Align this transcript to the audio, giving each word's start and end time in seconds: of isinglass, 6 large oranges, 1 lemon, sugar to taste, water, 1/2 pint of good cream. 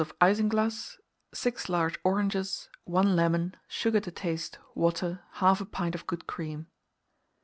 of 0.01 0.17
isinglass, 0.17 0.97
6 1.31 1.69
large 1.69 1.99
oranges, 2.03 2.69
1 2.85 3.15
lemon, 3.15 3.55
sugar 3.67 3.99
to 3.99 4.09
taste, 4.09 4.57
water, 4.73 5.21
1/2 5.35 5.69
pint 5.71 5.93
of 5.93 6.07
good 6.07 6.25
cream. 6.25 6.65